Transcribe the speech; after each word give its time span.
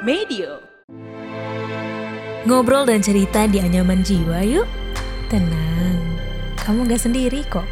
Medio. 0.00 0.64
Ngobrol 2.48 2.88
dan 2.88 3.04
cerita 3.04 3.44
di 3.44 3.60
anyaman 3.60 4.00
jiwa 4.00 4.40
yuk. 4.48 4.64
Tenang, 5.28 6.00
kamu 6.56 6.88
gak 6.88 7.04
sendiri 7.04 7.44
kok. 7.52 7.68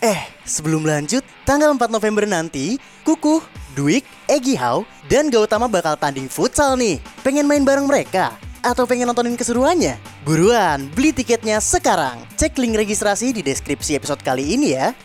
Eh, 0.00 0.20
sebelum 0.48 0.88
lanjut, 0.88 1.20
tanggal 1.44 1.76
4 1.76 1.92
November 1.92 2.24
nanti, 2.24 2.80
Kukuh, 3.04 3.44
Dwik, 3.76 4.08
Egi 4.24 4.56
Hau, 4.56 4.88
dan 5.04 5.28
Gautama 5.28 5.68
bakal 5.68 6.00
tanding 6.00 6.32
futsal 6.32 6.72
nih. 6.80 7.04
Pengen 7.20 7.44
main 7.44 7.68
bareng 7.68 7.84
mereka? 7.84 8.32
Atau 8.64 8.88
pengen 8.88 9.12
nontonin 9.12 9.36
keseruannya? 9.36 10.00
Buruan, 10.24 10.88
beli 10.96 11.12
tiketnya 11.12 11.60
sekarang. 11.60 12.24
Cek 12.40 12.56
link 12.56 12.80
registrasi 12.80 13.36
di 13.36 13.44
deskripsi 13.44 14.00
episode 14.00 14.24
kali 14.24 14.56
ini 14.56 14.72
ya. 14.72 14.96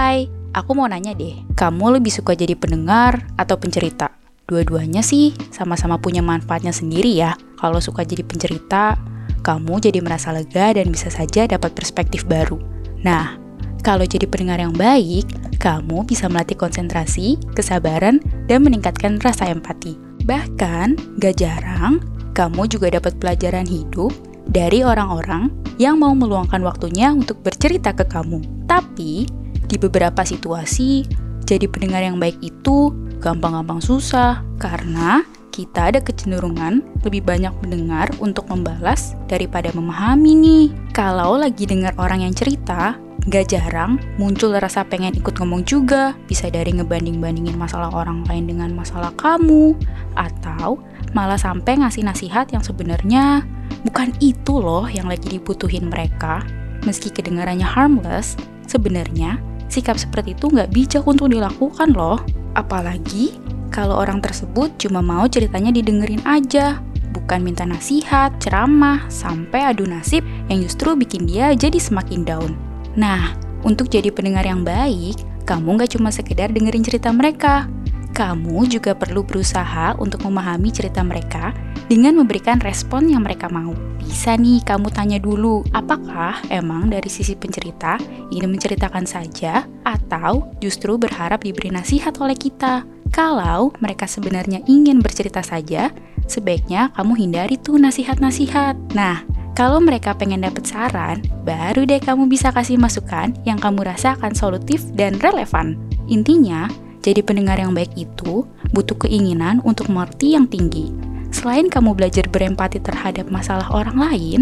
Hai, 0.00 0.32
aku 0.56 0.72
mau 0.72 0.88
nanya 0.88 1.12
deh, 1.12 1.44
kamu 1.60 2.00
lebih 2.00 2.08
suka 2.08 2.32
jadi 2.32 2.56
pendengar 2.56 3.20
atau 3.36 3.60
pencerita? 3.60 4.08
Dua-duanya 4.48 5.04
sih 5.04 5.36
sama-sama 5.52 6.00
punya 6.00 6.24
manfaatnya 6.24 6.72
sendiri 6.72 7.20
ya. 7.20 7.36
Kalau 7.60 7.84
suka 7.84 8.08
jadi 8.08 8.24
pencerita, 8.24 8.96
kamu 9.44 9.76
jadi 9.76 10.00
merasa 10.00 10.32
lega 10.32 10.72
dan 10.72 10.88
bisa 10.88 11.12
saja 11.12 11.44
dapat 11.44 11.76
perspektif 11.76 12.24
baru. 12.24 12.56
Nah, 13.04 13.36
kalau 13.84 14.08
jadi 14.08 14.24
pendengar 14.24 14.64
yang 14.64 14.72
baik, 14.72 15.28
kamu 15.60 16.08
bisa 16.08 16.32
melatih 16.32 16.56
konsentrasi, 16.56 17.36
kesabaran, 17.52 18.24
dan 18.48 18.64
meningkatkan 18.64 19.20
rasa 19.20 19.52
empati. 19.52 20.00
Bahkan, 20.24 21.20
gak 21.20 21.44
jarang, 21.44 22.00
kamu 22.32 22.72
juga 22.72 22.88
dapat 22.88 23.20
pelajaran 23.20 23.68
hidup 23.68 24.16
dari 24.48 24.80
orang-orang 24.80 25.52
yang 25.76 26.00
mau 26.00 26.16
meluangkan 26.16 26.64
waktunya 26.64 27.12
untuk 27.12 27.44
bercerita 27.44 27.92
ke 27.92 28.08
kamu. 28.08 28.64
Tapi, 28.64 29.28
di 29.70 29.78
beberapa 29.78 30.26
situasi, 30.26 31.06
jadi 31.46 31.70
pendengar 31.70 32.02
yang 32.02 32.18
baik 32.18 32.42
itu 32.42 32.90
gampang-gampang 33.22 33.78
susah 33.78 34.42
karena 34.58 35.22
kita 35.54 35.94
ada 35.94 36.00
kecenderungan 36.02 36.82
lebih 37.06 37.22
banyak 37.22 37.54
mendengar 37.62 38.10
untuk 38.18 38.50
membalas 38.50 39.14
daripada 39.30 39.70
memahami 39.74 40.32
nih. 40.34 40.66
Kalau 40.90 41.38
lagi 41.38 41.66
dengar 41.66 41.94
orang 41.98 42.22
yang 42.26 42.34
cerita, 42.34 42.98
gak 43.28 43.50
jarang 43.50 43.98
muncul 44.16 44.54
rasa 44.56 44.86
pengen 44.86 45.12
ikut 45.14 45.36
ngomong 45.36 45.66
juga. 45.66 46.14
Bisa 46.30 46.48
dari 46.48 46.70
ngebanding-bandingin 46.74 47.58
masalah 47.58 47.90
orang 47.92 48.24
lain 48.30 48.46
dengan 48.46 48.70
masalah 48.72 49.10
kamu, 49.18 49.74
atau 50.14 50.80
malah 51.12 51.38
sampai 51.38 51.82
ngasih 51.82 52.06
nasihat 52.06 52.46
yang 52.54 52.62
sebenarnya 52.62 53.42
bukan 53.82 54.14
itu 54.22 54.62
loh 54.62 54.86
yang 54.86 55.10
lagi 55.10 55.26
dibutuhin 55.28 55.90
mereka. 55.90 56.46
Meski 56.86 57.12
kedengarannya 57.12 57.66
harmless, 57.66 58.38
sebenarnya 58.70 59.36
sikap 59.70 59.96
seperti 59.96 60.34
itu 60.34 60.50
nggak 60.50 60.70
bijak 60.74 61.04
untuk 61.06 61.30
dilakukan 61.30 61.94
loh. 61.94 62.18
Apalagi 62.58 63.38
kalau 63.70 63.96
orang 64.02 64.18
tersebut 64.18 64.74
cuma 64.82 64.98
mau 64.98 65.30
ceritanya 65.30 65.70
didengerin 65.70 66.20
aja, 66.26 66.82
bukan 67.14 67.46
minta 67.46 67.62
nasihat, 67.62 68.34
ceramah, 68.42 69.06
sampai 69.06 69.70
adu 69.70 69.86
nasib 69.86 70.26
yang 70.50 70.58
justru 70.66 70.98
bikin 70.98 71.30
dia 71.30 71.54
jadi 71.54 71.78
semakin 71.78 72.26
down. 72.26 72.58
Nah, 72.98 73.38
untuk 73.62 73.86
jadi 73.86 74.10
pendengar 74.10 74.42
yang 74.42 74.66
baik, 74.66 75.14
kamu 75.46 75.78
nggak 75.78 75.94
cuma 75.94 76.10
sekedar 76.10 76.50
dengerin 76.50 76.82
cerita 76.82 77.14
mereka, 77.14 77.70
kamu 78.12 78.68
juga 78.68 78.92
perlu 78.92 79.22
berusaha 79.24 79.96
untuk 79.96 80.26
memahami 80.26 80.70
cerita 80.74 81.00
mereka 81.00 81.54
dengan 81.90 82.18
memberikan 82.18 82.62
respon 82.62 83.10
yang 83.10 83.26
mereka 83.26 83.50
mau. 83.50 83.74
Bisa 83.98 84.38
nih 84.38 84.62
kamu 84.62 84.90
tanya 84.94 85.18
dulu, 85.18 85.66
apakah 85.74 86.38
emang 86.50 86.90
dari 86.90 87.10
sisi 87.10 87.34
pencerita 87.34 87.98
ingin 88.30 88.50
menceritakan 88.50 89.06
saja 89.06 89.66
atau 89.82 90.50
justru 90.62 90.98
berharap 90.98 91.42
diberi 91.42 91.74
nasihat 91.74 92.14
oleh 92.22 92.38
kita? 92.38 92.86
Kalau 93.10 93.74
mereka 93.82 94.06
sebenarnya 94.06 94.62
ingin 94.70 95.02
bercerita 95.02 95.42
saja, 95.42 95.90
sebaiknya 96.30 96.94
kamu 96.94 97.26
hindari 97.26 97.58
tuh 97.58 97.74
nasihat-nasihat. 97.82 98.78
Nah, 98.94 99.26
kalau 99.58 99.82
mereka 99.82 100.14
pengen 100.14 100.46
dapet 100.46 100.62
saran, 100.70 101.26
baru 101.42 101.82
deh 101.82 101.98
kamu 101.98 102.30
bisa 102.30 102.54
kasih 102.54 102.78
masukan 102.78 103.34
yang 103.42 103.58
kamu 103.58 103.82
rasa 103.82 104.14
akan 104.14 104.32
solutif 104.32 104.86
dan 104.94 105.18
relevan. 105.18 105.74
Intinya, 106.06 106.70
jadi 107.00 107.24
pendengar 107.24 107.56
yang 107.56 107.72
baik 107.72 107.96
itu 107.96 108.44
butuh 108.76 108.96
keinginan 109.08 109.64
untuk 109.64 109.88
mengerti 109.88 110.36
yang 110.36 110.44
tinggi. 110.44 110.92
Selain 111.30 111.70
kamu 111.70 111.94
belajar 111.96 112.26
berempati 112.26 112.82
terhadap 112.82 113.30
masalah 113.30 113.70
orang 113.72 113.96
lain, 113.96 114.40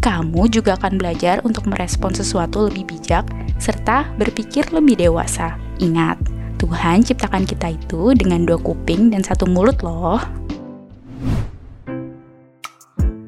kamu 0.00 0.48
juga 0.48 0.74
akan 0.80 0.96
belajar 0.96 1.38
untuk 1.46 1.68
merespon 1.68 2.16
sesuatu 2.16 2.66
lebih 2.66 2.96
bijak 2.96 3.28
serta 3.60 4.08
berpikir 4.16 4.66
lebih 4.72 4.96
dewasa. 4.96 5.60
Ingat, 5.78 6.16
Tuhan 6.56 7.04
ciptakan 7.04 7.44
kita 7.44 7.76
itu 7.76 8.16
dengan 8.16 8.48
dua 8.48 8.56
kuping 8.56 9.12
dan 9.12 9.20
satu 9.20 9.44
mulut 9.44 9.84
loh. 9.84 10.18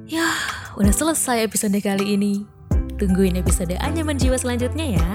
Yah, 0.08 0.72
udah 0.80 0.92
selesai 0.92 1.44
episode 1.44 1.76
kali 1.84 2.16
ini. 2.16 2.48
Tungguin 2.96 3.36
episode 3.36 3.76
Anyaman 3.76 4.16
Jiwa 4.16 4.40
selanjutnya 4.40 4.96
ya. 4.96 5.08